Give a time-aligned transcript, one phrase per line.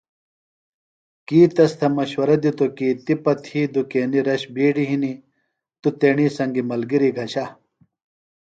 [1.27, 5.21] کی تس تھےۡ مشورہ دِتو کی تی پہ تھی دُکینیۡ رش بِیڈیۡ ہِنیۡ
[5.81, 7.45] تُوۡ تیݨی سنگیۡ ملگِریۡ گھشہ